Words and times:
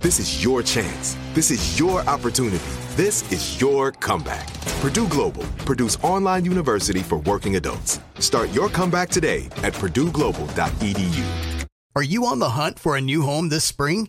This 0.00 0.20
is 0.20 0.44
your 0.44 0.62
chance. 0.62 1.16
This 1.34 1.50
is 1.50 1.76
your 1.76 2.08
opportunity. 2.08 2.64
This 2.94 3.32
is 3.32 3.60
your 3.60 3.90
comeback. 3.90 4.46
Purdue 4.80 5.08
Global, 5.08 5.42
Purdue's 5.66 5.96
online 6.04 6.44
university 6.44 7.00
for 7.00 7.18
working 7.18 7.56
adults. 7.56 7.98
Start 8.20 8.52
your 8.52 8.68
comeback 8.68 9.08
today 9.08 9.46
at 9.64 9.72
purdueglobal.edu. 9.72 11.66
Are 11.96 12.02
you 12.04 12.26
on 12.26 12.38
the 12.38 12.50
hunt 12.50 12.78
for 12.78 12.96
a 12.96 13.00
new 13.00 13.22
home 13.22 13.48
this 13.48 13.64
spring, 13.64 14.08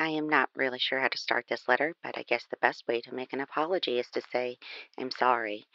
I 0.00 0.08
am 0.08 0.28
not 0.28 0.50
really 0.56 0.80
sure 0.80 0.98
how 0.98 1.08
to 1.08 1.18
start 1.18 1.46
this 1.48 1.68
letter, 1.68 1.94
but 2.02 2.18
I 2.18 2.24
guess 2.24 2.44
the 2.50 2.56
best 2.56 2.88
way 2.88 3.00
to 3.02 3.14
make 3.14 3.32
an 3.32 3.40
apology 3.40 4.00
is 4.00 4.08
to 4.14 4.22
say, 4.32 4.58
I'm 4.98 5.10
sorry. 5.12 5.66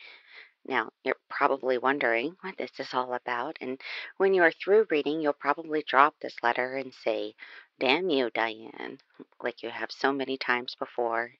Now, 0.66 0.90
you're 1.04 1.16
probably 1.30 1.78
wondering 1.78 2.36
what 2.42 2.58
this 2.58 2.72
is 2.80 2.94
all 2.94 3.14
about, 3.14 3.58
and 3.62 3.80
when 4.18 4.34
you 4.34 4.44
are 4.44 4.52
through 4.52 4.88
reading, 4.90 5.22
you'll 5.22 5.34
probably 5.34 5.84
drop 5.88 6.16
this 6.20 6.36
letter 6.42 6.76
and 6.76 6.94
say, 6.94 7.36
Damn 7.80 8.10
you, 8.10 8.32
Diane, 8.32 9.00
like 9.42 9.62
you 9.62 9.70
have 9.70 9.92
so 9.92 10.12
many 10.12 10.38
times 10.38 10.74
before. 10.74 11.36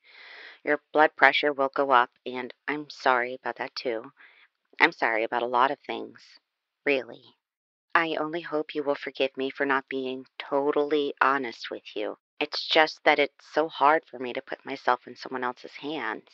Your 0.64 0.82
blood 0.92 1.16
pressure 1.16 1.54
will 1.54 1.70
go 1.70 1.92
up, 1.92 2.12
and 2.26 2.54
I'm 2.68 2.90
sorry 2.90 3.36
about 3.36 3.58
that 3.58 3.76
too. 3.76 4.12
I'm 4.80 4.92
sorry 4.92 5.24
about 5.24 5.44
a 5.44 5.48
lot 5.48 5.72
of 5.72 5.80
things, 5.80 6.22
really. 6.86 7.38
I 7.96 8.16
only 8.20 8.42
hope 8.42 8.76
you 8.76 8.84
will 8.84 8.96
forgive 8.96 9.38
me 9.38 9.50
for 9.50 9.66
not 9.66 9.90
being 9.90 10.26
totally 10.40 11.14
honest 11.22 11.72
with 11.72 11.96
you. 11.96 12.18
It's 12.40 12.68
just 12.68 13.04
that 13.06 13.20
it's 13.20 13.48
so 13.54 13.70
hard 13.70 14.06
for 14.06 14.20
me 14.20 14.34
to 14.34 14.42
put 14.42 14.66
myself 14.66 15.08
in 15.08 15.16
someone 15.16 15.44
else's 15.44 15.76
hands. 15.78 16.30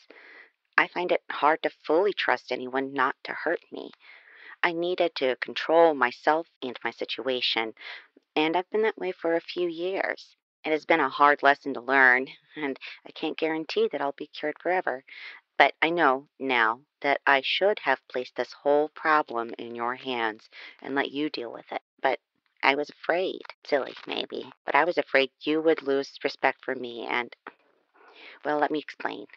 I 0.77 0.87
find 0.87 1.11
it 1.11 1.23
hard 1.31 1.63
to 1.63 1.69
fully 1.69 2.13
trust 2.13 2.51
anyone 2.51 2.93
not 2.93 3.15
to 3.25 3.33
hurt 3.33 3.61
me. 3.71 3.91
I 4.61 4.73
needed 4.73 5.15
to 5.15 5.35
control 5.37 5.93
myself 5.93 6.47
and 6.61 6.77
my 6.83 6.91
situation, 6.91 7.73
and 8.35 8.57
I've 8.57 8.69
been 8.69 8.81
that 8.83 8.97
way 8.97 9.11
for 9.11 9.35
a 9.35 9.41
few 9.41 9.67
years. 9.67 10.35
It 10.65 10.71
has 10.71 10.85
been 10.85 10.99
a 10.99 11.09
hard 11.09 11.41
lesson 11.41 11.73
to 11.75 11.81
learn, 11.81 12.27
and 12.55 12.77
I 13.05 13.11
can't 13.11 13.37
guarantee 13.37 13.87
that 13.91 14.01
I'll 14.01 14.11
be 14.11 14.27
cured 14.27 14.59
forever. 14.59 15.03
But 15.57 15.73
I 15.81 15.89
know 15.89 16.27
now 16.39 16.81
that 17.01 17.21
I 17.25 17.41
should 17.41 17.79
have 17.79 18.05
placed 18.07 18.35
this 18.35 18.53
whole 18.53 18.89
problem 18.89 19.53
in 19.57 19.75
your 19.75 19.95
hands 19.95 20.49
and 20.81 20.95
let 20.95 21.11
you 21.11 21.29
deal 21.29 21.51
with 21.51 21.71
it. 21.71 21.81
But 22.01 22.19
I 22.61 22.75
was 22.75 22.89
afraid. 22.89 23.41
Silly, 23.65 23.95
maybe. 24.05 24.49
But 24.65 24.75
I 24.75 24.83
was 24.83 24.97
afraid 24.97 25.31
you 25.41 25.61
would 25.61 25.81
lose 25.81 26.19
respect 26.23 26.63
for 26.63 26.75
me, 26.75 27.05
and. 27.05 27.33
Well, 28.43 28.57
let 28.59 28.71
me 28.71 28.79
explain. 28.79 29.27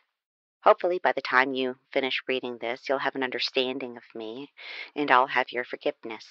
Hopefully, 0.65 1.01
by 1.03 1.13
the 1.13 1.21
time 1.21 1.55
you 1.55 1.77
finish 1.93 2.23
reading 2.29 2.59
this, 2.59 2.89
you'll 2.89 2.99
have 2.99 3.17
an 3.17 3.23
understanding 3.23 3.97
of 3.97 4.05
me, 4.15 4.53
and 4.95 5.11
I'll 5.11 5.27
have 5.27 5.51
your 5.51 5.65
forgiveness. 5.65 6.25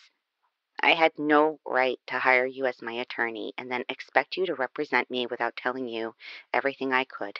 I 0.81 0.93
had 0.93 1.19
no 1.19 1.59
right 1.65 1.99
to 2.07 2.19
hire 2.19 2.45
you 2.45 2.65
as 2.65 2.81
my 2.81 2.93
attorney 2.93 3.53
and 3.57 3.69
then 3.69 3.83
expect 3.89 4.37
you 4.37 4.45
to 4.45 4.55
represent 4.55 5.11
me 5.11 5.27
without 5.27 5.57
telling 5.57 5.87
you 5.87 6.15
everything 6.53 6.93
I 6.93 7.03
could. 7.03 7.39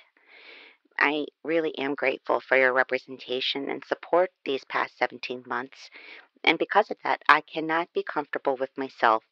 I 0.99 1.25
really 1.43 1.75
am 1.79 1.95
grateful 1.95 2.41
for 2.41 2.57
your 2.57 2.73
representation 2.73 3.69
and 3.69 3.83
support 3.85 4.31
these 4.43 4.65
past 4.65 4.97
17 4.97 5.43
months, 5.47 5.89
and 6.43 6.59
because 6.59 6.91
of 6.91 6.97
that, 7.03 7.21
I 7.29 7.41
cannot 7.41 7.93
be 7.93 8.03
comfortable 8.03 8.57
with 8.57 8.77
myself 8.77 9.23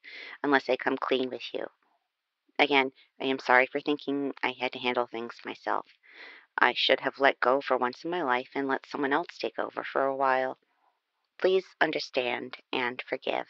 unless 0.42 0.70
I 0.70 0.78
come 0.78 0.98
clean 0.98 1.30
with 1.30 1.54
you. 1.54 1.68
Again, 2.58 2.94
I 3.22 3.26
am 3.26 3.40
sorry 3.40 3.68
for 3.68 3.80
thinking 3.80 4.34
I 4.42 4.52
had 4.52 4.72
to 4.74 4.80
handle 4.80 5.08
things 5.08 5.36
myself. 5.46 5.86
I 6.58 6.74
should 6.74 7.02
have 7.02 7.20
let 7.20 7.40
go 7.40 7.62
for 7.62 7.78
once 7.78 8.04
in 8.04 8.12
my 8.12 8.24
life 8.24 8.50
and 8.56 8.68
let 8.68 8.86
someone 8.86 9.14
else 9.14 9.38
take 9.38 9.60
over 9.60 9.84
for 9.84 10.06
a 10.06 10.16
while. 10.16 10.58
Please 11.38 11.66
understand 11.80 12.58
and 12.74 13.02
forgive. 13.08 13.48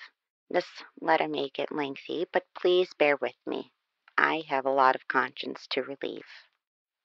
This 0.49 0.83
letter 0.99 1.27
may 1.27 1.49
get 1.49 1.71
lengthy, 1.71 2.25
but 2.31 2.45
please 2.53 2.93
bear 2.93 3.15
with 3.15 3.35
me. 3.45 3.71
I 4.17 4.43
have 4.47 4.65
a 4.65 4.71
lot 4.71 4.95
of 4.95 5.07
conscience 5.07 5.65
to 5.67 5.83
relieve. 5.83 6.27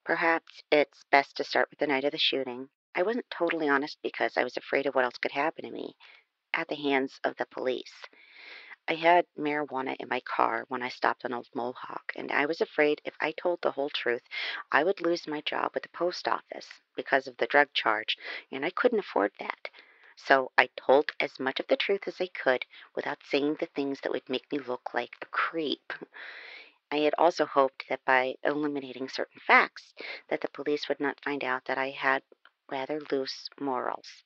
Perhaps 0.04 0.62
it's 0.70 1.04
best 1.10 1.36
to 1.36 1.44
start 1.44 1.70
with 1.70 1.78
the 1.78 1.86
night 1.86 2.04
of 2.04 2.12
the 2.12 2.18
shooting. 2.18 2.68
I 2.94 3.02
wasn't 3.02 3.30
totally 3.30 3.68
honest 3.68 3.98
because 4.02 4.36
I 4.36 4.44
was 4.44 4.56
afraid 4.56 4.86
of 4.86 4.94
what 4.94 5.04
else 5.04 5.18
could 5.18 5.32
happen 5.32 5.64
to 5.64 5.70
me 5.70 5.96
at 6.52 6.68
the 6.68 6.76
hands 6.76 7.20
of 7.24 7.36
the 7.36 7.46
police. 7.46 8.04
I 8.86 8.96
had 8.96 9.26
marijuana 9.38 9.96
in 9.98 10.10
my 10.10 10.20
car 10.20 10.66
when 10.68 10.82
I 10.82 10.90
stopped 10.90 11.24
on 11.24 11.32
Old 11.32 11.48
Mohawk, 11.54 12.12
and 12.16 12.30
I 12.30 12.44
was 12.44 12.60
afraid 12.60 13.00
if 13.02 13.16
I 13.18 13.32
told 13.32 13.62
the 13.62 13.70
whole 13.70 13.88
truth, 13.88 14.28
I 14.70 14.84
would 14.84 15.00
lose 15.00 15.26
my 15.26 15.40
job 15.40 15.72
at 15.74 15.82
the 15.82 15.88
post 15.88 16.28
office 16.28 16.68
because 16.94 17.26
of 17.26 17.38
the 17.38 17.46
drug 17.46 17.72
charge, 17.72 18.18
and 18.52 18.62
I 18.62 18.68
couldn't 18.68 18.98
afford 18.98 19.32
that. 19.40 19.70
So 20.16 20.52
I 20.58 20.68
told 20.76 21.12
as 21.18 21.40
much 21.40 21.60
of 21.60 21.66
the 21.68 21.78
truth 21.78 22.06
as 22.06 22.20
I 22.20 22.26
could 22.26 22.66
without 22.94 23.24
saying 23.24 23.54
the 23.54 23.66
things 23.66 24.02
that 24.02 24.12
would 24.12 24.28
make 24.28 24.52
me 24.52 24.58
look 24.58 24.92
like 24.92 25.16
a 25.22 25.26
creep. 25.26 25.94
I 26.92 26.98
had 26.98 27.14
also 27.16 27.46
hoped 27.46 27.88
that 27.88 28.04
by 28.04 28.36
eliminating 28.44 29.08
certain 29.08 29.40
facts 29.40 29.94
that 30.28 30.42
the 30.42 30.48
police 30.48 30.90
would 30.90 31.00
not 31.00 31.24
find 31.24 31.42
out 31.42 31.64
that 31.64 31.78
I 31.78 31.88
had 31.88 32.22
rather 32.70 33.00
loose 33.10 33.48
morals. 33.58 34.24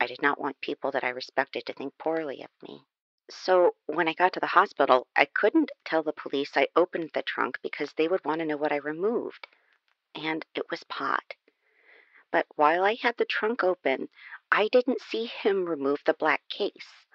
I 0.00 0.06
did 0.06 0.22
not 0.22 0.40
want 0.40 0.62
people 0.62 0.90
that 0.92 1.04
I 1.04 1.10
respected 1.10 1.66
to 1.66 1.74
think 1.74 1.98
poorly 1.98 2.42
of 2.42 2.50
me. 2.66 2.86
So 3.30 3.74
when 3.86 4.06
I 4.06 4.12
got 4.12 4.34
to 4.34 4.40
the 4.40 4.46
hospital, 4.46 5.06
I 5.16 5.24
couldn't 5.24 5.72
tell 5.84 6.02
the 6.02 6.12
police 6.12 6.56
I 6.56 6.68
opened 6.76 7.10
the 7.14 7.22
trunk 7.22 7.58
because 7.62 7.92
they 7.94 8.06
would 8.06 8.24
want 8.24 8.40
to 8.40 8.44
know 8.44 8.56
what 8.56 8.72
I 8.72 8.76
removed. 8.76 9.46
And 10.14 10.44
it 10.54 10.70
was 10.70 10.84
pot. 10.84 11.34
But 12.30 12.46
while 12.56 12.84
I 12.84 12.94
had 12.94 13.16
the 13.16 13.24
trunk 13.24 13.64
open, 13.64 14.08
I 14.52 14.68
didn't 14.68 15.00
see 15.00 15.26
him 15.26 15.64
remove 15.64 16.02
the 16.04 16.14
black 16.14 16.46
case. 16.48 17.06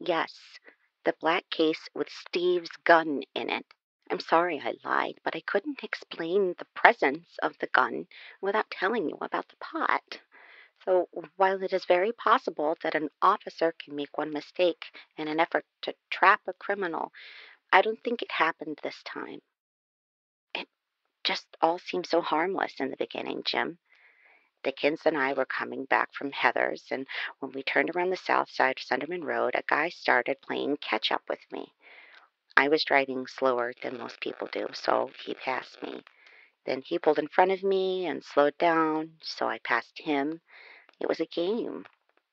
Yes, 0.00 0.58
the 1.04 1.14
black 1.20 1.48
case 1.50 1.88
with 1.94 2.08
Steve's 2.10 2.76
gun 2.84 3.22
in 3.34 3.50
it. 3.50 3.66
I'm 4.10 4.20
sorry 4.20 4.60
I 4.60 4.74
lied, 4.84 5.20
but 5.22 5.36
I 5.36 5.40
couldn't 5.40 5.84
explain 5.84 6.54
the 6.58 6.66
presence 6.74 7.38
of 7.42 7.56
the 7.58 7.68
gun 7.68 8.08
without 8.40 8.70
telling 8.70 9.08
you 9.08 9.18
about 9.20 9.48
the 9.48 9.56
pot. 9.56 10.20
So, 10.84 11.08
while 11.36 11.62
it 11.62 11.72
is 11.72 11.86
very 11.86 12.12
possible 12.12 12.76
that 12.82 12.94
an 12.94 13.08
officer 13.22 13.72
can 13.72 13.96
make 13.96 14.18
one 14.18 14.32
mistake 14.32 14.84
in 15.16 15.28
an 15.28 15.40
effort 15.40 15.64
to 15.82 15.94
trap 16.10 16.42
a 16.46 16.52
criminal, 16.52 17.10
I 17.72 17.80
don't 17.80 18.02
think 18.04 18.20
it 18.20 18.30
happened 18.30 18.80
this 18.82 19.02
time. 19.02 19.40
It 20.54 20.68
just 21.22 21.46
all 21.62 21.78
seemed 21.78 22.06
so 22.06 22.20
harmless 22.20 22.80
in 22.80 22.90
the 22.90 22.96
beginning, 22.96 23.42
Jim. 23.44 23.78
Kids 24.76 25.06
and 25.06 25.16
I 25.16 25.32
were 25.32 25.46
coming 25.46 25.86
back 25.86 26.12
from 26.12 26.32
Heather's, 26.32 26.84
and 26.90 27.06
when 27.38 27.52
we 27.52 27.62
turned 27.62 27.90
around 27.90 28.10
the 28.10 28.16
south 28.16 28.50
side 28.50 28.78
of 28.78 28.84
Sunderman 28.84 29.24
Road, 29.24 29.54
a 29.54 29.62
guy 29.66 29.88
started 29.88 30.42
playing 30.42 30.76
catch 30.78 31.10
up 31.10 31.22
with 31.28 31.40
me. 31.50 31.72
I 32.56 32.68
was 32.68 32.84
driving 32.84 33.26
slower 33.26 33.72
than 33.82 33.98
most 33.98 34.20
people 34.20 34.48
do, 34.52 34.68
so 34.72 35.10
he 35.24 35.34
passed 35.34 35.82
me. 35.82 36.02
Then 36.66 36.82
he 36.82 36.98
pulled 36.98 37.18
in 37.18 37.28
front 37.28 37.52
of 37.52 37.62
me 37.62 38.06
and 38.06 38.24
slowed 38.24 38.56
down, 38.58 39.18
so 39.22 39.48
I 39.48 39.58
passed 39.58 39.98
him. 39.98 40.40
It 41.04 41.08
was 41.08 41.20
a 41.20 41.26
game, 41.26 41.84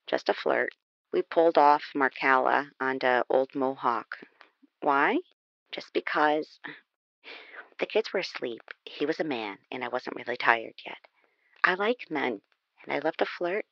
just 0.07 0.29
a 0.29 0.33
flirt. 0.33 0.69
We 1.11 1.23
pulled 1.23 1.57
off 1.57 1.91
Marcola 1.93 2.71
onto 2.79 3.21
Old 3.29 3.53
Mohawk. 3.53 4.19
Why? 4.79 5.19
Just 5.73 5.91
because 5.91 6.61
the 7.79 7.85
kids 7.85 8.13
were 8.13 8.21
asleep. 8.21 8.61
He 8.85 9.05
was 9.05 9.19
a 9.19 9.25
man, 9.25 9.57
and 9.73 9.83
I 9.83 9.89
wasn't 9.89 10.15
really 10.15 10.37
tired 10.37 10.75
yet. 10.85 10.99
I 11.65 11.73
like 11.73 12.09
men, 12.09 12.41
and 12.85 12.93
I 12.93 12.99
love 12.99 13.17
to 13.17 13.25
flirt. 13.25 13.65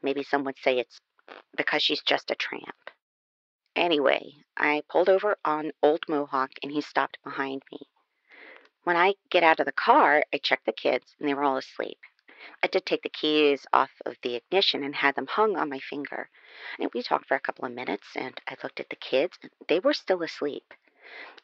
Maybe 0.00 0.22
some 0.22 0.44
would 0.44 0.58
say 0.62 0.78
it's 0.78 1.00
because 1.56 1.82
she's 1.82 2.02
just 2.02 2.30
a 2.30 2.36
tramp. 2.36 2.92
Anyway, 3.74 4.32
I 4.56 4.84
pulled 4.88 5.08
over 5.08 5.38
on 5.44 5.72
Old 5.82 6.04
Mohawk, 6.08 6.52
and 6.62 6.70
he 6.70 6.82
stopped 6.82 7.18
behind 7.24 7.62
me. 7.72 7.80
When 8.84 8.96
I 8.96 9.14
get 9.28 9.42
out 9.42 9.58
of 9.58 9.66
the 9.66 9.72
car, 9.72 10.22
I 10.32 10.38
check 10.38 10.60
the 10.64 10.72
kids, 10.72 11.16
and 11.18 11.28
they 11.28 11.34
were 11.34 11.42
all 11.42 11.56
asleep. 11.56 11.98
I 12.62 12.66
did 12.66 12.84
take 12.84 13.02
the 13.02 13.08
keys 13.08 13.66
off 13.72 13.90
of 14.04 14.16
the 14.22 14.34
ignition 14.34 14.84
and 14.84 14.94
had 14.94 15.14
them 15.14 15.26
hung 15.26 15.56
on 15.56 15.70
my 15.70 15.78
finger. 15.78 16.28
And 16.78 16.90
we 16.92 17.02
talked 17.02 17.26
for 17.26 17.36
a 17.36 17.40
couple 17.40 17.64
of 17.64 17.72
minutes, 17.72 18.08
and 18.16 18.40
I 18.48 18.56
looked 18.62 18.80
at 18.80 18.90
the 18.90 18.96
kids, 18.96 19.38
they 19.68 19.80
were 19.80 19.94
still 19.94 20.22
asleep. 20.22 20.74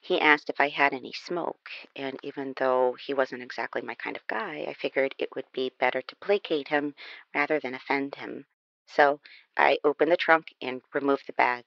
He 0.01 0.21
asked 0.21 0.49
if 0.49 0.61
I 0.61 0.69
had 0.69 0.93
any 0.93 1.13
smoke, 1.13 1.71
and 1.95 2.19
even 2.23 2.55
though 2.57 2.95
he 2.95 3.15
wasn't 3.15 3.43
exactly 3.43 3.83
my 3.83 3.95
kind 3.95 4.17
of 4.17 4.27
guy, 4.27 4.65
I 4.69 4.75
figured 4.75 5.15
it 5.19 5.35
would 5.35 5.51
be 5.53 5.71
better 5.79 6.03
to 6.03 6.17
placate 6.17 6.69
him 6.69 6.95
rather 7.35 7.61
than 7.61 7.75
offend 7.75 8.15
him. 8.15 8.47
So 8.87 9.21
I 9.57 9.79
opened 9.85 10.11
the 10.11 10.17
trunk 10.17 10.55
and 10.61 10.83
removed 10.93 11.27
the 11.27 11.33
bag. 11.35 11.65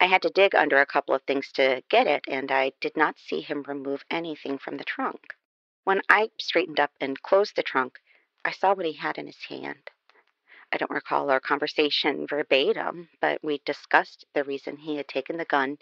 I 0.00 0.06
had 0.06 0.22
to 0.22 0.30
dig 0.30 0.54
under 0.54 0.80
a 0.80 0.86
couple 0.86 1.14
of 1.14 1.22
things 1.24 1.52
to 1.52 1.82
get 1.88 2.06
it, 2.06 2.24
and 2.28 2.50
I 2.50 2.72
did 2.80 2.96
not 2.96 3.18
see 3.18 3.40
him 3.40 3.62
remove 3.64 4.04
anything 4.10 4.58
from 4.58 4.76
the 4.76 4.84
trunk. 4.84 5.34
When 5.84 6.02
I 6.08 6.30
straightened 6.38 6.80
up 6.80 6.92
and 7.00 7.22
closed 7.22 7.56
the 7.56 7.62
trunk, 7.62 8.00
I 8.46 8.52
saw 8.52 8.74
what 8.74 8.86
he 8.86 8.92
had 8.92 9.18
in 9.18 9.26
his 9.26 9.42
hand. 9.48 9.90
I 10.72 10.76
don't 10.76 10.90
recall 10.92 11.30
our 11.30 11.40
conversation 11.40 12.28
verbatim, 12.28 13.08
but 13.20 13.42
we 13.42 13.60
discussed 13.64 14.24
the 14.34 14.44
reason 14.44 14.76
he 14.76 14.96
had 14.96 15.08
taken 15.08 15.36
the 15.36 15.44
gun 15.44 15.78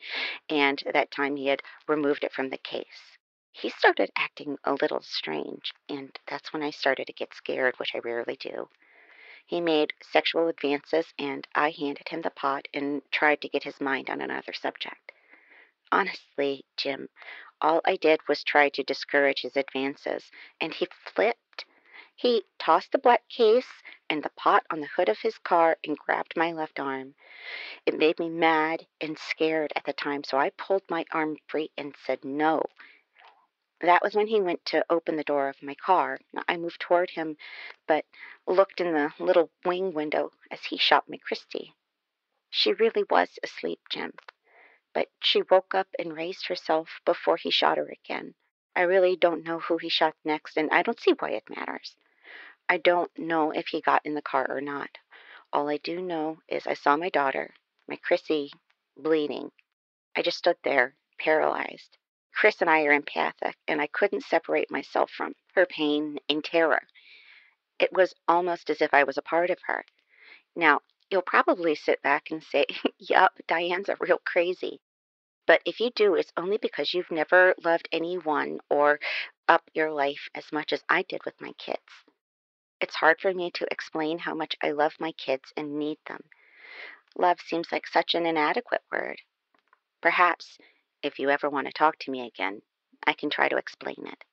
and 0.48 0.82
that 0.90 1.10
time 1.10 1.36
he 1.36 1.48
had 1.48 1.60
removed 1.86 2.24
it 2.24 2.32
from 2.32 2.48
the 2.48 2.56
case. 2.56 3.18
He 3.52 3.68
started 3.68 4.10
acting 4.16 4.56
a 4.64 4.72
little 4.72 5.02
strange, 5.02 5.74
and 5.90 6.18
that's 6.26 6.54
when 6.54 6.62
I 6.62 6.70
started 6.70 7.06
to 7.06 7.12
get 7.12 7.34
scared, 7.34 7.78
which 7.78 7.94
I 7.94 7.98
rarely 7.98 8.36
do. 8.36 8.70
He 9.44 9.60
made 9.60 9.92
sexual 10.02 10.48
advances, 10.48 11.12
and 11.18 11.46
I 11.54 11.68
handed 11.70 12.08
him 12.08 12.22
the 12.22 12.30
pot 12.30 12.66
and 12.72 13.02
tried 13.12 13.42
to 13.42 13.48
get 13.48 13.64
his 13.64 13.78
mind 13.78 14.08
on 14.08 14.22
another 14.22 14.54
subject. 14.54 15.12
Honestly, 15.92 16.64
Jim, 16.78 17.10
all 17.60 17.82
I 17.84 17.96
did 17.96 18.26
was 18.26 18.42
try 18.42 18.70
to 18.70 18.82
discourage 18.82 19.42
his 19.42 19.56
advances, 19.56 20.30
and 20.60 20.72
he 20.72 20.88
flipped 21.14 21.38
he 22.14 22.44
tossed 22.58 22.92
the 22.92 22.98
black 22.98 23.28
case 23.28 23.82
and 24.08 24.22
the 24.22 24.30
pot 24.30 24.64
on 24.70 24.80
the 24.80 24.86
hood 24.86 25.08
of 25.08 25.20
his 25.20 25.38
car 25.38 25.76
and 25.84 25.98
grabbed 25.98 26.36
my 26.36 26.52
left 26.52 26.78
arm. 26.78 27.14
It 27.84 27.98
made 27.98 28.18
me 28.18 28.28
mad 28.28 28.86
and 29.00 29.18
scared 29.18 29.72
at 29.74 29.84
the 29.84 29.92
time, 29.92 30.24
so 30.24 30.38
I 30.38 30.50
pulled 30.50 30.88
my 30.88 31.04
arm 31.12 31.36
free 31.48 31.70
and 31.76 31.94
said 31.96 32.24
no. 32.24 32.62
That 33.80 34.02
was 34.02 34.14
when 34.14 34.28
he 34.28 34.40
went 34.40 34.64
to 34.66 34.86
open 34.88 35.16
the 35.16 35.24
door 35.24 35.48
of 35.48 35.62
my 35.62 35.74
car. 35.74 36.18
I 36.48 36.56
moved 36.56 36.80
toward 36.80 37.10
him, 37.10 37.36
but 37.86 38.06
looked 38.46 38.80
in 38.80 38.92
the 38.92 39.12
little 39.18 39.50
wing 39.64 39.92
window 39.92 40.30
as 40.50 40.64
he 40.64 40.78
shot 40.78 41.08
my 41.08 41.18
Christie. 41.18 41.74
She 42.48 42.72
really 42.72 43.04
was 43.10 43.38
asleep, 43.42 43.80
Jim, 43.90 44.12
but 44.92 45.10
she 45.18 45.42
woke 45.42 45.74
up 45.74 45.88
and 45.98 46.16
raised 46.16 46.46
herself 46.46 47.00
before 47.04 47.36
he 47.36 47.50
shot 47.50 47.76
her 47.76 47.88
again. 47.88 48.36
I 48.76 48.82
really 48.82 49.16
don't 49.16 49.44
know 49.44 49.60
who 49.60 49.78
he 49.78 49.88
shot 49.88 50.16
next, 50.24 50.56
and 50.56 50.70
I 50.70 50.82
don't 50.82 50.98
see 50.98 51.12
why 51.12 51.30
it 51.30 51.48
matters. 51.48 51.96
I 52.68 52.78
don't 52.78 53.16
know 53.18 53.50
if 53.50 53.68
he 53.68 53.80
got 53.80 54.04
in 54.04 54.14
the 54.14 54.22
car 54.22 54.46
or 54.48 54.60
not. 54.60 54.98
All 55.52 55.68
I 55.68 55.76
do 55.76 56.00
know 56.00 56.40
is 56.48 56.66
I 56.66 56.74
saw 56.74 56.96
my 56.96 57.08
daughter, 57.08 57.54
my 57.86 57.96
Chrissy, 57.96 58.50
bleeding. 58.96 59.52
I 60.16 60.22
just 60.22 60.38
stood 60.38 60.56
there, 60.64 60.96
paralyzed. 61.18 61.98
Chris 62.32 62.60
and 62.60 62.68
I 62.68 62.84
are 62.84 62.92
empathic, 62.92 63.56
and 63.68 63.80
I 63.80 63.86
couldn't 63.86 64.24
separate 64.24 64.70
myself 64.70 65.10
from 65.10 65.36
her 65.54 65.66
pain 65.66 66.18
and 66.28 66.42
terror. 66.42 66.82
It 67.78 67.92
was 67.92 68.14
almost 68.26 68.70
as 68.70 68.80
if 68.80 68.92
I 68.92 69.04
was 69.04 69.18
a 69.18 69.22
part 69.22 69.50
of 69.50 69.60
her. 69.66 69.84
Now, 70.56 70.80
you'll 71.10 71.22
probably 71.22 71.74
sit 71.74 72.02
back 72.02 72.30
and 72.30 72.42
say, 72.42 72.66
Yup, 72.98 73.38
Diane's 73.46 73.88
a 73.88 73.96
real 74.00 74.18
crazy. 74.24 74.80
But 75.46 75.62
if 75.64 75.80
you 75.80 75.90
do, 75.90 76.14
it's 76.14 76.32
only 76.36 76.56
because 76.56 76.94
you've 76.94 77.10
never 77.10 77.54
loved 77.62 77.88
anyone 77.92 78.60
or 78.70 78.98
up 79.48 79.70
your 79.74 79.92
life 79.92 80.28
as 80.34 80.52
much 80.52 80.72
as 80.72 80.82
I 80.88 81.02
did 81.02 81.24
with 81.24 81.40
my 81.40 81.52
kids. 81.52 82.04
It's 82.80 82.96
hard 82.96 83.20
for 83.20 83.32
me 83.32 83.50
to 83.52 83.66
explain 83.70 84.18
how 84.18 84.34
much 84.34 84.56
I 84.62 84.70
love 84.70 84.94
my 84.98 85.12
kids 85.12 85.52
and 85.56 85.78
need 85.78 85.98
them. 86.06 86.24
Love 87.16 87.40
seems 87.40 87.70
like 87.70 87.86
such 87.86 88.14
an 88.14 88.26
inadequate 88.26 88.82
word. 88.90 89.20
Perhaps, 90.00 90.58
if 91.02 91.18
you 91.18 91.30
ever 91.30 91.48
want 91.48 91.66
to 91.66 91.72
talk 91.72 91.98
to 92.00 92.10
me 92.10 92.26
again, 92.26 92.62
I 93.06 93.12
can 93.12 93.30
try 93.30 93.48
to 93.48 93.56
explain 93.56 94.06
it. 94.06 94.24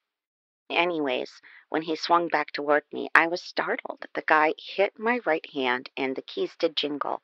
Anyways, 0.70 1.42
when 1.70 1.82
he 1.82 1.96
swung 1.96 2.30
back 2.30 2.52
toward 2.52 2.84
me, 2.94 3.10
I 3.14 3.28
was 3.28 3.44
startled. 3.44 4.06
The 4.14 4.22
guy 4.22 4.54
hit 4.58 4.98
my 4.98 5.20
right 5.26 5.46
hand 5.54 5.90
and 5.98 6.16
the 6.16 6.22
keys 6.22 6.56
did 6.58 6.78
jingle. 6.78 7.22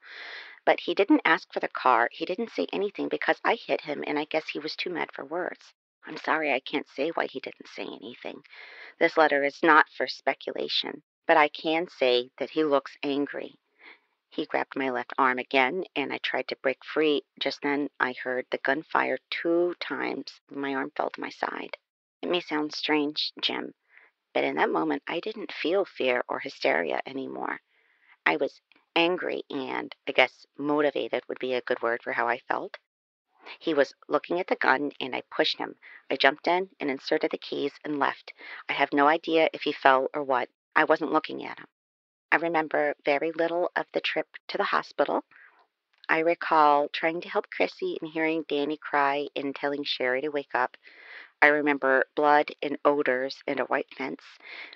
But 0.68 0.82
he 0.82 0.94
didn't 0.94 1.22
ask 1.26 1.52
for 1.52 1.60
the 1.60 1.68
car. 1.68 2.10
He 2.12 2.26
didn't 2.26 2.52
say 2.52 2.68
anything 2.72 3.08
because 3.08 3.42
I 3.44 3.56
hit 3.56 3.82
him, 3.82 4.04
and 4.06 4.20
I 4.20 4.26
guess 4.26 4.48
he 4.48 4.60
was 4.60 4.76
too 4.76 4.92
mad 4.92 5.10
for 5.12 5.26
words. 5.26 5.74
I'm 6.06 6.18
sorry 6.18 6.54
I 6.54 6.60
can't 6.60 6.88
say 6.88 7.10
why 7.10 7.26
he 7.26 7.40
didn't 7.40 7.70
say 7.70 7.86
anything. 7.86 8.44
This 9.00 9.18
letter 9.18 9.44
is 9.44 9.64
not 9.64 9.90
for 9.90 10.08
speculation 10.08 11.02
but 11.28 11.38
I 11.38 11.50
can 11.50 11.90
say 11.90 12.32
that 12.40 12.50
he 12.50 12.64
looks 12.64 12.98
angry. 13.04 13.60
He 14.30 14.46
grabbed 14.46 14.78
my 14.78 14.90
left 14.90 15.14
arm 15.18 15.40
again, 15.40 15.84
and 15.96 16.14
I 16.14 16.20
tried 16.20 16.48
to 16.48 16.56
break 16.56 16.84
free. 16.86 17.24
Just 17.40 17.62
then, 17.62 17.90
I 18.00 18.14
heard 18.14 18.46
the 18.50 18.60
gun 18.60 18.84
fire 18.84 19.18
two 19.30 19.76
times. 19.80 20.40
My 20.50 20.74
arm 20.74 20.92
fell 20.96 21.10
to 21.10 21.22
my 21.22 21.30
side. 21.30 21.78
It 22.22 22.30
may 22.30 22.40
sound 22.40 22.74
strange, 22.74 23.34
Jim, 23.42 23.74
but 24.34 24.46
in 24.46 24.56
that 24.56 24.70
moment, 24.70 25.04
I 25.08 25.20
didn't 25.20 25.52
feel 25.52 25.84
fear 25.84 26.24
or 26.30 26.40
hysteria 26.40 27.02
anymore. 27.06 27.60
I 28.26 28.38
was 28.38 28.62
angry 28.98 29.44
and, 29.52 29.96
I 30.08 30.12
guess, 30.12 30.48
motivated 30.58 31.24
would 31.30 31.38
be 31.38 31.54
a 31.54 31.62
good 31.62 31.82
word 31.84 32.02
for 32.04 32.14
how 32.14 32.28
I 32.28 32.40
felt. 32.40 32.78
He 33.60 33.76
was 33.76 33.94
looking 34.10 34.40
at 34.40 34.48
the 34.48 34.56
gun, 34.56 34.92
and 35.00 35.16
I 35.16 35.22
pushed 35.30 35.60
him. 35.60 35.76
I 36.10 36.16
jumped 36.18 36.48
in 36.48 36.70
and 36.80 36.90
inserted 36.90 37.32
the 37.32 37.38
keys 37.38 37.72
and 37.86 38.00
left. 38.00 38.34
I 38.68 38.74
have 38.74 38.92
no 38.92 39.08
idea 39.08 39.50
if 39.54 39.62
he 39.62 39.72
fell 39.72 40.08
or 40.14 40.24
what. 40.24 40.50
I 40.76 40.84
wasn't 40.84 41.14
looking 41.14 41.46
at 41.46 41.60
him. 41.60 41.68
I 42.32 42.38
remember 42.38 42.96
very 43.06 43.32
little 43.32 43.72
of 43.76 43.86
the 43.94 44.02
trip 44.02 44.28
to 44.50 44.58
the 44.58 44.64
hospital. 44.66 45.24
I 46.10 46.20
recall 46.20 46.90
trying 46.90 47.22
to 47.22 47.30
help 47.30 47.52
Chrissy 47.52 47.98
and 48.02 48.12
hearing 48.12 48.46
Danny 48.50 48.78
cry 48.78 49.28
and 49.36 49.56
telling 49.56 49.84
Sherry 49.84 50.22
to 50.22 50.30
wake 50.30 50.56
up. 50.56 50.76
I 51.42 51.48
remember 51.48 52.04
blood 52.16 52.48
and 52.64 52.80
odors 52.84 53.38
and 53.46 53.60
a 53.60 53.66
white 53.66 53.94
fence. 53.96 54.24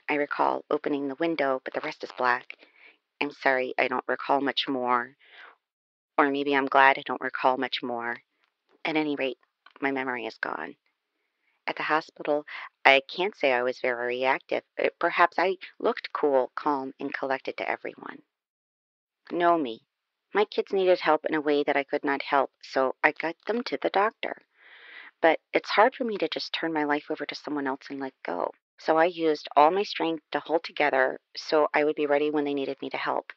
I 0.08 0.14
recall 0.14 0.64
opening 0.70 1.08
the 1.08 1.16
window, 1.16 1.60
but 1.66 1.74
the 1.74 1.82
rest 1.82 2.04
is 2.04 2.12
black. 2.18 2.56
I'm 3.22 3.32
sorry 3.32 3.76
I 3.78 3.88
don't 3.88 4.04
recall 4.08 4.42
much 4.42 4.68
more. 4.68 5.16
Or 6.18 6.32
maybe 6.32 6.56
I'm 6.56 6.66
glad 6.66 6.98
I 6.98 7.04
don't 7.06 7.22
recall 7.22 7.56
much 7.56 7.84
more. 7.84 8.18
At 8.84 8.96
any 8.96 9.16
rate, 9.16 9.38
my 9.80 9.92
memory 9.92 10.26
is 10.26 10.40
gone. 10.40 10.76
At 11.68 11.76
the 11.76 11.84
hospital, 11.84 12.48
I 12.84 13.04
can't 13.08 13.36
say 13.36 13.54
I 13.54 13.62
was 13.62 13.80
very 13.80 14.18
reactive. 14.18 14.64
Uh, 14.84 14.90
perhaps 15.00 15.38
I 15.38 15.58
looked 15.80 16.12
cool, 16.12 16.52
calm, 16.56 16.96
and 17.00 17.14
collected 17.14 17.58
to 17.58 17.70
everyone. 17.70 18.24
Know 19.32 19.56
me. 19.56 19.86
My 20.34 20.46
kids 20.46 20.74
needed 20.74 21.00
help 21.00 21.26
in 21.26 21.36
a 21.36 21.42
way 21.42 21.64
that 21.64 21.78
I 21.78 21.84
could 21.84 22.04
not 22.04 22.24
help, 22.24 22.52
so 22.64 22.96
I 23.04 23.12
got 23.12 23.36
them 23.46 23.64
to 23.66 23.78
the 23.80 23.92
doctor. 23.92 24.42
But 25.22 25.40
it's 25.54 25.70
hard 25.70 25.94
for 25.96 26.06
me 26.06 26.18
to 26.18 26.28
just 26.28 26.54
turn 26.54 26.74
my 26.74 26.86
life 26.86 27.12
over 27.12 27.28
to 27.28 27.36
someone 27.36 27.68
else 27.68 27.88
and 27.90 28.00
let 28.00 28.14
go. 28.24 28.52
So 28.84 28.98
I 28.98 29.06
used 29.06 29.48
all 29.56 29.70
my 29.70 29.84
strength 29.84 30.24
to 30.32 30.40
hold 30.40 30.64
together 30.64 31.20
so 31.38 31.70
I 31.72 31.84
would 31.84 31.96
be 31.96 32.08
ready 32.08 32.32
when 32.32 32.46
they 32.46 32.56
needed 32.56 32.82
me 32.82 32.90
to 32.90 32.98
help. 32.98 33.32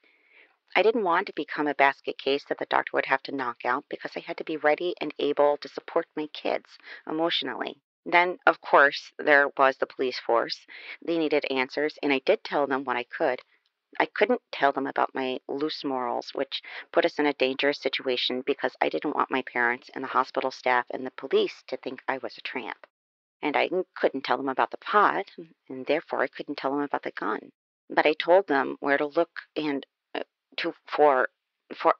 I 0.75 0.83
didn't 0.83 1.05
want 1.05 1.27
to 1.27 1.35
become 1.35 1.67
a 1.67 1.75
basket 1.75 2.17
case 2.17 2.45
that 2.45 2.57
the 2.57 2.65
doctor 2.65 2.93
would 2.95 3.05
have 3.05 3.23
to 3.25 3.35
knock 3.35 3.67
out 3.67 3.85
because 3.91 4.17
I 4.17 4.21
had 4.21 4.39
to 4.39 4.45
be 4.45 4.57
ready 4.57 4.95
and 5.03 5.13
able 5.19 5.59
to 5.59 5.69
support 5.69 6.07
my 6.17 6.29
kids 6.29 6.79
emotionally. 7.07 7.79
Then, 8.07 8.39
of 8.47 8.63
course, 8.63 9.13
there 9.19 9.51
was 9.59 9.77
the 9.77 9.87
police 9.87 10.19
force. 10.19 10.67
They 11.05 11.19
needed 11.19 11.45
answers, 11.51 11.99
and 12.03 12.11
I 12.11 12.21
did 12.21 12.43
tell 12.43 12.67
them 12.67 12.85
what 12.85 12.97
I 12.97 13.05
could. 13.05 13.43
I 14.01 14.07
couldn't 14.07 14.41
tell 14.51 14.73
them 14.73 14.87
about 14.87 15.15
my 15.15 15.41
loose 15.47 15.85
morals, 15.85 16.31
which 16.33 16.63
put 16.91 17.05
us 17.05 17.19
in 17.19 17.27
a 17.27 17.35
dangerous 17.35 17.81
situation 17.81 18.41
because 18.41 18.75
I 18.81 18.89
didn't 18.89 19.15
want 19.15 19.31
my 19.31 19.43
parents 19.43 19.91
and 19.93 20.03
the 20.03 20.09
hospital 20.09 20.51
staff 20.51 20.87
and 20.91 21.05
the 21.05 21.11
police 21.11 21.63
to 21.67 21.77
think 21.77 22.03
I 22.09 22.17
was 22.17 22.39
a 22.39 22.41
tramp 22.41 22.87
and 23.43 23.57
I 23.57 23.69
couldn't 23.95 24.25
tell 24.25 24.37
them 24.37 24.49
about 24.49 24.71
the 24.71 24.79
pot, 24.79 25.31
and 25.69 25.87
therefore 25.87 26.23
I 26.23 26.29
couldn't 26.29 26.57
tell 26.57 26.73
them 26.73 26.83
about 26.83 27.03
the 27.03 27.13
gun. 27.13 27.53
But 27.91 28.07
I 28.07 28.15
told 28.15 28.47
them 28.47 28.77
where 28.81 28.99
to 28.99 29.07
look 29.07 29.41
and 29.57 29.85
uh, 30.15 30.23
to 30.59 30.75
for 30.87 31.29
for. 31.75 31.95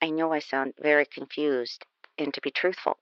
I 0.00 0.10
know 0.10 0.32
I 0.32 0.38
sound 0.38 0.74
very 0.80 1.06
confused, 1.06 1.84
and 2.18 2.32
to 2.34 2.40
be 2.40 2.50
truthful, 2.50 2.98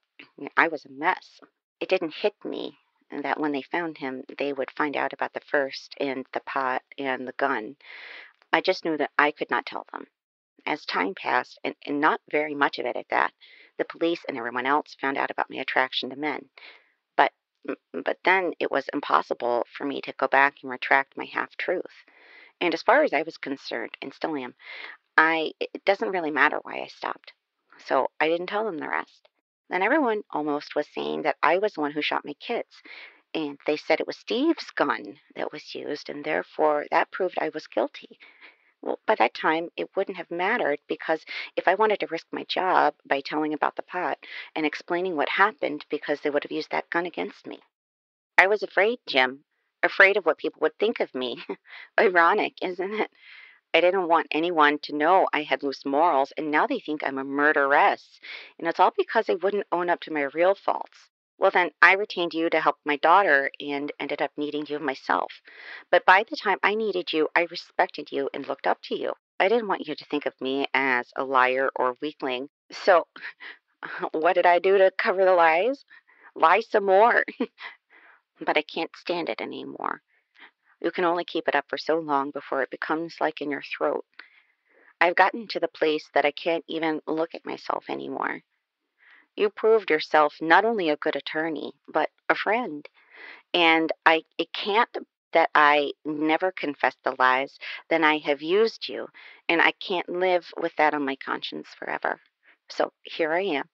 I 0.55 0.67
was 0.67 0.85
a 0.85 0.89
mess. 0.89 1.39
It 1.79 1.89
didn't 1.89 2.15
hit 2.15 2.33
me 2.43 2.77
that 3.11 3.39
when 3.39 3.51
they 3.51 3.61
found 3.61 3.97
him, 3.97 4.23
they 4.37 4.51
would 4.53 4.71
find 4.71 4.97
out 4.97 5.13
about 5.13 5.33
the 5.33 5.41
first 5.41 5.95
and 5.99 6.25
the 6.33 6.41
pot 6.41 6.83
and 6.97 7.27
the 7.27 7.33
gun. 7.33 7.75
I 8.51 8.61
just 8.61 8.85
knew 8.85 8.97
that 8.97 9.11
I 9.17 9.31
could 9.31 9.49
not 9.49 9.65
tell 9.65 9.85
them. 9.91 10.07
As 10.65 10.85
time 10.85 11.13
passed, 11.15 11.59
and, 11.63 11.75
and 11.85 12.01
not 12.01 12.19
very 12.31 12.55
much 12.55 12.79
of 12.79 12.85
it 12.85 12.95
at 12.95 13.09
that, 13.09 13.33
the 13.77 13.85
police 13.85 14.25
and 14.27 14.37
everyone 14.37 14.65
else 14.65 14.95
found 14.99 15.17
out 15.17 15.31
about 15.31 15.49
my 15.49 15.57
attraction 15.57 16.09
to 16.09 16.15
men. 16.15 16.49
Mm, 17.67 17.75
mm, 17.95 18.03
but 18.03 18.19
then 18.23 18.53
it 18.59 18.71
was 18.71 18.89
impossible 18.93 19.65
for 19.71 19.85
me 19.85 20.01
to 20.01 20.13
go 20.13 20.27
back 20.27 20.57
and 20.61 20.71
retract 20.71 21.17
my 21.17 21.25
half 21.25 21.55
truth. 21.57 22.05
And 22.61 22.73
as 22.73 22.83
far 22.83 23.03
as 23.03 23.13
I 23.13 23.23
was 23.23 23.37
concerned, 23.37 23.95
and 24.01 24.13
still 24.13 24.35
am, 24.35 24.55
I 25.17 25.53
it 25.59 25.85
doesn't 25.85 26.11
really 26.11 26.31
matter 26.31 26.59
why 26.61 26.81
I 26.81 26.87
stopped. 26.87 27.33
So 27.85 28.09
I 28.19 28.27
didn't 28.27 28.47
tell 28.47 28.65
them 28.65 28.77
the 28.77 28.89
rest. 28.89 29.27
Then 29.69 29.83
everyone 29.83 30.23
almost 30.31 30.75
was 30.75 30.87
saying 30.93 31.23
that 31.23 31.37
I 31.43 31.57
was 31.57 31.73
the 31.73 31.81
one 31.81 31.91
who 31.91 32.01
shot 32.01 32.25
my 32.25 32.33
kids. 32.39 32.81
And 33.33 33.59
they 33.67 33.77
said 33.77 33.99
it 33.99 34.07
was 34.07 34.17
Steve's 34.17 34.71
gun 34.71 35.19
that 35.35 35.51
was 35.51 35.75
used, 35.75 36.09
and 36.09 36.23
therefore 36.23 36.85
that 36.91 37.11
proved 37.11 37.37
I 37.39 37.49
was 37.49 37.67
guilty. 37.67 38.17
Well, 38.87 38.99
by 39.05 39.15
that 39.15 39.33
time, 39.33 39.69
it 39.75 39.93
wouldn't 39.97 40.15
have 40.15 40.31
mattered 40.31 40.79
because 40.87 41.25
if 41.57 41.67
I 41.67 41.75
wanted 41.75 41.99
to 41.99 42.07
risk 42.07 42.25
my 42.31 42.45
job 42.45 42.95
by 43.05 43.19
telling 43.19 43.53
about 43.53 43.75
the 43.75 43.81
pot 43.81 44.17
and 44.55 44.65
explaining 44.65 45.17
what 45.17 45.27
happened 45.27 45.85
because 45.89 46.21
they 46.21 46.29
would 46.29 46.45
have 46.45 46.53
used 46.53 46.71
that 46.71 46.89
gun 46.89 47.05
against 47.05 47.45
me. 47.45 47.59
I 48.37 48.47
was 48.47 48.63
afraid, 48.63 48.99
Jim, 49.05 49.43
afraid 49.83 50.15
of 50.15 50.25
what 50.25 50.37
people 50.37 50.61
would 50.61 50.79
think 50.79 51.01
of 51.01 51.13
me. 51.13 51.43
Ironic, 51.99 52.53
isn't 52.61 52.93
it? 52.93 53.11
I 53.73 53.81
didn't 53.81 54.07
want 54.07 54.27
anyone 54.31 54.79
to 54.83 54.95
know 54.95 55.27
I 55.33 55.43
had 55.43 55.63
loose 55.63 55.85
morals, 55.85 56.31
and 56.37 56.49
now 56.49 56.65
they 56.65 56.79
think 56.79 57.03
I'm 57.03 57.17
a 57.17 57.25
murderess. 57.25 58.21
And 58.57 58.69
it's 58.69 58.79
all 58.79 58.93
because 58.95 59.29
I 59.29 59.35
wouldn't 59.35 59.67
own 59.73 59.89
up 59.89 59.99
to 60.03 60.13
my 60.13 60.21
real 60.33 60.55
faults. 60.55 61.09
Well, 61.39 61.51
then 61.51 61.71
I 61.81 61.93
retained 61.93 62.33
you 62.33 62.49
to 62.49 62.59
help 62.59 62.77
my 62.83 62.97
daughter 62.97 63.51
and 63.59 63.91
ended 63.99 64.21
up 64.21 64.31
needing 64.37 64.65
you 64.67 64.79
myself. 64.79 65.31
But 65.91 66.05
by 66.05 66.23
the 66.23 66.35
time 66.35 66.57
I 66.63 66.73
needed 66.75 67.13
you, 67.13 67.29
I 67.35 67.47
respected 67.51 68.11
you 68.11 68.29
and 68.33 68.47
looked 68.47 68.67
up 68.67 68.81
to 68.83 68.95
you. 68.95 69.13
I 69.39 69.47
didn't 69.47 69.67
want 69.67 69.87
you 69.87 69.95
to 69.95 70.05
think 70.05 70.25
of 70.25 70.39
me 70.41 70.67
as 70.73 71.11
a 71.15 71.23
liar 71.23 71.69
or 71.75 71.95
weakling. 72.01 72.49
So, 72.71 73.07
what 74.11 74.33
did 74.33 74.45
I 74.45 74.59
do 74.59 74.77
to 74.79 74.91
cover 74.97 75.25
the 75.25 75.33
lies? 75.33 75.85
Lie 76.35 76.61
some 76.61 76.85
more. 76.85 77.23
but 78.41 78.57
I 78.57 78.63
can't 78.63 78.95
stand 78.95 79.29
it 79.29 79.41
any 79.41 79.63
more. 79.63 80.01
You 80.81 80.91
can 80.91 81.05
only 81.05 81.25
keep 81.25 81.47
it 81.47 81.55
up 81.55 81.65
for 81.69 81.77
so 81.77 81.99
long 81.99 82.31
before 82.31 82.61
it 82.61 82.71
becomes 82.71 83.15
like 83.19 83.41
in 83.41 83.51
your 83.51 83.63
throat. 83.63 84.05
I've 84.99 85.15
gotten 85.15 85.47
to 85.49 85.59
the 85.59 85.67
place 85.67 86.09
that 86.13 86.25
I 86.25 86.31
can't 86.31 86.65
even 86.67 87.01
look 87.07 87.35
at 87.35 87.45
myself 87.45 87.85
anymore. 87.89 88.41
You 89.37 89.51
proved 89.51 89.91
yourself 89.91 90.35
not 90.41 90.65
only 90.65 90.89
a 90.89 90.97
good 90.97 91.15
attorney, 91.15 91.73
but 91.87 92.09
a 92.27 92.33
friend. 92.33 92.87
And 93.53 93.91
I 94.03 94.23
it 94.39 94.51
can't 94.51 94.89
that 95.33 95.51
I 95.53 95.91
never 96.03 96.51
confessed 96.51 96.97
the 97.03 97.15
lies, 97.19 97.59
then 97.89 98.03
I 98.03 98.17
have 98.17 98.41
used 98.41 98.89
you, 98.89 99.07
and 99.47 99.61
I 99.61 99.73
can't 99.73 100.09
live 100.09 100.51
with 100.57 100.75
that 100.77 100.95
on 100.95 101.05
my 101.05 101.15
conscience 101.17 101.67
forever. 101.77 102.19
So 102.69 102.91
here 103.03 103.31
I 103.31 103.41
am, 103.41 103.69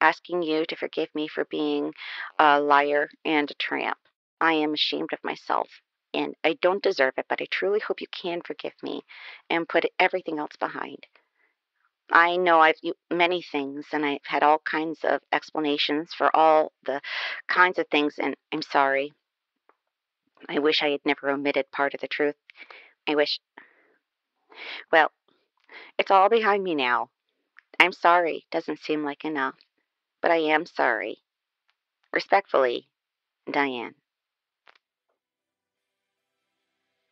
asking 0.00 0.42
you 0.42 0.66
to 0.66 0.76
forgive 0.76 1.14
me 1.14 1.26
for 1.26 1.46
being 1.46 1.94
a 2.38 2.60
liar 2.60 3.08
and 3.24 3.50
a 3.50 3.54
tramp. 3.54 3.98
I 4.42 4.52
am 4.52 4.74
ashamed 4.74 5.14
of 5.14 5.24
myself, 5.24 5.70
and 6.12 6.34
I 6.44 6.58
don't 6.60 6.82
deserve 6.82 7.14
it, 7.16 7.26
but 7.28 7.40
I 7.40 7.46
truly 7.50 7.80
hope 7.80 8.02
you 8.02 8.08
can 8.08 8.42
forgive 8.42 8.74
me 8.82 9.02
and 9.48 9.68
put 9.68 9.86
everything 9.98 10.38
else 10.38 10.56
behind. 10.60 11.06
I 12.10 12.36
know 12.36 12.60
I've 12.60 12.80
many 13.10 13.42
things 13.42 13.86
and 13.92 14.04
I've 14.04 14.24
had 14.24 14.42
all 14.42 14.58
kinds 14.58 15.00
of 15.04 15.20
explanations 15.32 16.14
for 16.14 16.34
all 16.34 16.72
the 16.84 17.00
kinds 17.48 17.78
of 17.78 17.86
things, 17.88 18.14
and 18.18 18.34
I'm 18.52 18.62
sorry. 18.62 19.12
I 20.48 20.58
wish 20.58 20.82
I 20.82 20.90
had 20.90 21.00
never 21.04 21.30
omitted 21.30 21.70
part 21.70 21.94
of 21.94 22.00
the 22.00 22.08
truth. 22.08 22.36
I 23.06 23.14
wish. 23.14 23.40
Well, 24.90 25.10
it's 25.98 26.10
all 26.10 26.28
behind 26.28 26.64
me 26.64 26.74
now. 26.74 27.10
I'm 27.78 27.92
sorry, 27.92 28.46
doesn't 28.50 28.80
seem 28.80 29.04
like 29.04 29.24
enough, 29.24 29.54
but 30.22 30.30
I 30.30 30.38
am 30.38 30.66
sorry. 30.66 31.18
Respectfully, 32.12 32.88
Diane. 33.50 33.94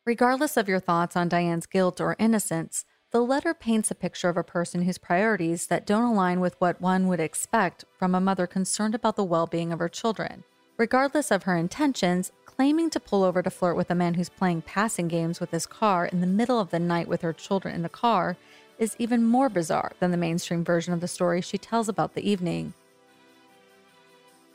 Regardless 0.05 0.57
of 0.57 0.69
your 0.69 0.79
thoughts 0.79 1.15
on 1.15 1.27
Diane's 1.27 1.65
guilt 1.65 1.99
or 2.01 2.15
innocence, 2.17 2.85
the 3.11 3.21
letter 3.21 3.53
paints 3.53 3.89
a 3.89 3.95
picture 3.95 4.27
of 4.27 4.35
a 4.35 4.43
person 4.43 4.81
whose 4.81 4.97
priorities 4.97 5.67
that 5.67 5.85
don't 5.85 6.03
align 6.03 6.41
with 6.41 6.59
what 6.59 6.81
one 6.81 7.07
would 7.07 7.21
expect 7.21 7.85
from 7.97 8.13
a 8.13 8.19
mother 8.19 8.45
concerned 8.45 8.93
about 8.93 9.15
the 9.15 9.23
well-being 9.23 9.71
of 9.71 9.79
her 9.79 9.87
children. 9.87 10.43
Regardless 10.77 11.31
of 11.31 11.43
her 11.43 11.55
intentions, 11.55 12.31
claiming 12.45 12.89
to 12.89 12.99
pull 12.99 13.23
over 13.23 13.41
to 13.41 13.49
flirt 13.49 13.77
with 13.77 13.89
a 13.89 13.95
man 13.95 14.15
who's 14.15 14.29
playing 14.29 14.61
passing 14.61 15.07
games 15.07 15.39
with 15.39 15.51
his 15.51 15.65
car 15.65 16.05
in 16.05 16.19
the 16.19 16.27
middle 16.27 16.59
of 16.59 16.69
the 16.69 16.79
night 16.79 17.07
with 17.07 17.21
her 17.21 17.33
children 17.33 17.73
in 17.73 17.81
the 17.81 17.89
car 17.89 18.35
is 18.77 18.95
even 18.99 19.23
more 19.23 19.49
bizarre 19.49 19.93
than 19.99 20.11
the 20.11 20.17
mainstream 20.17 20.63
version 20.63 20.93
of 20.93 20.99
the 20.99 21.07
story 21.07 21.41
she 21.41 21.57
tells 21.57 21.87
about 21.87 22.13
the 22.13 22.29
evening. 22.29 22.73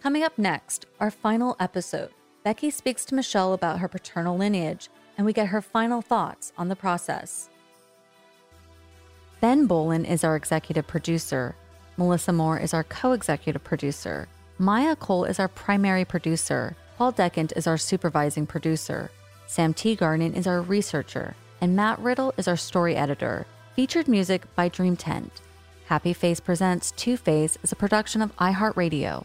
Coming 0.02 0.22
up 0.22 0.36
next, 0.36 0.86
our 1.00 1.10
final 1.10 1.56
episode. 1.58 2.10
Becky 2.44 2.70
speaks 2.70 3.04
to 3.06 3.14
Michelle 3.14 3.52
about 3.52 3.78
her 3.78 3.88
paternal 3.88 4.36
lineage, 4.36 4.90
and 5.16 5.24
we 5.24 5.32
get 5.32 5.48
her 5.48 5.62
final 5.62 6.02
thoughts 6.02 6.52
on 6.58 6.68
the 6.68 6.76
process. 6.76 7.48
Ben 9.42 9.66
Bowlin 9.66 10.04
is 10.04 10.22
our 10.22 10.36
executive 10.36 10.86
producer. 10.86 11.56
Melissa 11.96 12.32
Moore 12.32 12.60
is 12.60 12.72
our 12.72 12.84
co 12.84 13.10
executive 13.10 13.64
producer. 13.64 14.28
Maya 14.56 14.94
Cole 14.94 15.24
is 15.24 15.40
our 15.40 15.48
primary 15.48 16.04
producer. 16.04 16.76
Paul 16.96 17.10
Decant 17.10 17.52
is 17.56 17.66
our 17.66 17.76
supervising 17.76 18.46
producer. 18.46 19.10
Sam 19.48 19.74
Teagarden 19.74 20.36
is 20.36 20.46
our 20.46 20.62
researcher. 20.62 21.34
And 21.60 21.74
Matt 21.74 21.98
Riddle 21.98 22.32
is 22.36 22.46
our 22.46 22.56
story 22.56 22.94
editor. 22.94 23.44
Featured 23.74 24.06
music 24.06 24.44
by 24.54 24.68
Dream 24.68 24.96
Tent. 24.96 25.40
Happy 25.86 26.12
Face 26.12 26.38
Presents 26.38 26.92
Two 26.92 27.16
Face 27.16 27.58
is 27.64 27.72
a 27.72 27.76
production 27.82 28.22
of 28.22 28.36
iHeartRadio. 28.36 29.24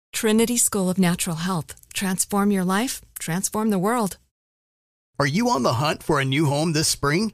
Trinity 0.11 0.57
School 0.57 0.89
of 0.89 0.97
Natural 0.97 1.37
Health. 1.37 1.75
Transform 1.93 2.51
your 2.51 2.63
life, 2.63 3.01
transform 3.17 3.69
the 3.69 3.79
world. 3.79 4.17
Are 5.19 5.27
you 5.27 5.49
on 5.49 5.63
the 5.63 5.73
hunt 5.73 6.03
for 6.03 6.19
a 6.19 6.25
new 6.25 6.47
home 6.47 6.73
this 6.73 6.87
spring, 6.87 7.33